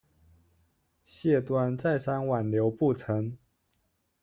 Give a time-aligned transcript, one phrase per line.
[1.03, 3.37] 谢端再三挽留不成。